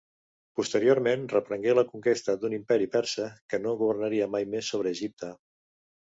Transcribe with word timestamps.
Posteriorment 0.59 1.27
reprengué 1.33 1.75
la 1.75 1.83
conquesta 1.89 2.35
d'un 2.45 2.57
Imperi 2.59 2.89
Persa 2.97 3.27
que 3.53 3.61
no 3.67 3.75
governaria 3.83 4.31
mai 4.39 4.51
més 4.57 4.73
sobre 4.75 4.97
Egipte. 4.99 5.33